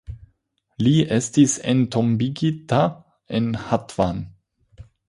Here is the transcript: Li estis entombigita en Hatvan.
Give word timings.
Li 0.87 0.93
estis 1.17 1.59
entombigita 1.75 2.83
en 3.41 3.53
Hatvan. 3.69 4.27